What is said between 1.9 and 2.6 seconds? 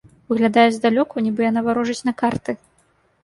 на карты.